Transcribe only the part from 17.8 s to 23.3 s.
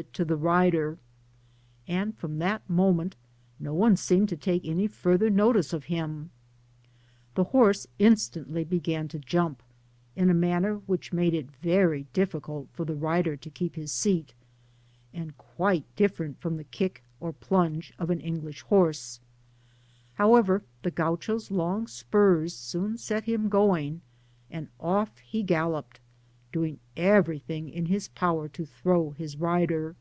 of an English horse: however, the Gkiucho^s spurs soon set